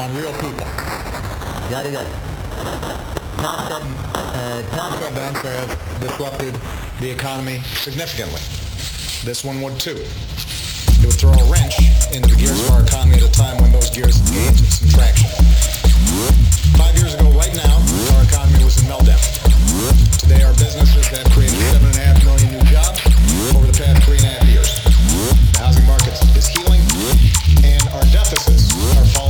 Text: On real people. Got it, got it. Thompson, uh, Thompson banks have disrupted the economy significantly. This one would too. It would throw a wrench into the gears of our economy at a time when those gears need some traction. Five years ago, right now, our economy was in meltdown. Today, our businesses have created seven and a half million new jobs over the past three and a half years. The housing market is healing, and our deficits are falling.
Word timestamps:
On 0.00 0.08
real 0.16 0.32
people. 0.40 0.64
Got 1.68 1.84
it, 1.84 1.92
got 1.92 2.08
it. 2.08 2.16
Thompson, 3.36 3.84
uh, 4.16 4.62
Thompson 4.72 5.12
banks 5.12 5.42
have 5.42 6.00
disrupted 6.00 6.56
the 7.00 7.10
economy 7.10 7.60
significantly. 7.84 8.40
This 9.28 9.44
one 9.44 9.60
would 9.60 9.78
too. 9.78 10.00
It 10.00 11.04
would 11.04 11.20
throw 11.20 11.36
a 11.36 11.44
wrench 11.52 11.76
into 12.16 12.32
the 12.32 12.36
gears 12.40 12.56
of 12.64 12.70
our 12.72 12.82
economy 12.82 13.20
at 13.20 13.28
a 13.28 13.32
time 13.32 13.60
when 13.60 13.72
those 13.72 13.90
gears 13.90 14.16
need 14.32 14.56
some 14.72 14.88
traction. 14.88 15.28
Five 16.80 16.96
years 16.96 17.12
ago, 17.12 17.28
right 17.36 17.52
now, 17.52 17.76
our 18.16 18.24
economy 18.24 18.64
was 18.64 18.80
in 18.80 18.88
meltdown. 18.88 19.20
Today, 20.16 20.40
our 20.48 20.56
businesses 20.56 21.12
have 21.12 21.28
created 21.36 21.60
seven 21.76 21.92
and 21.92 21.98
a 22.00 22.04
half 22.08 22.24
million 22.24 22.56
new 22.56 22.64
jobs 22.72 23.04
over 23.52 23.68
the 23.68 23.76
past 23.76 24.00
three 24.08 24.16
and 24.16 24.24
a 24.24 24.32
half 24.32 24.48
years. 24.48 24.80
The 25.52 25.60
housing 25.60 25.84
market 25.84 26.16
is 26.32 26.48
healing, 26.48 26.80
and 27.68 27.84
our 27.92 28.04
deficits 28.08 28.72
are 28.96 29.04
falling. 29.12 29.29